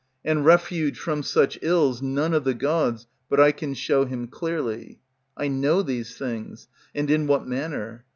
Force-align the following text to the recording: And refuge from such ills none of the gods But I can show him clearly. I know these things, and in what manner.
And 0.25 0.43
refuge 0.43 0.97
from 0.97 1.21
such 1.21 1.59
ills 1.61 2.01
none 2.01 2.33
of 2.33 2.43
the 2.43 2.55
gods 2.55 3.05
But 3.29 3.39
I 3.39 3.51
can 3.51 3.75
show 3.75 4.03
him 4.05 4.25
clearly. 4.29 4.99
I 5.37 5.47
know 5.47 5.83
these 5.83 6.17
things, 6.17 6.67
and 6.95 7.07
in 7.11 7.27
what 7.27 7.45
manner. 7.47 8.05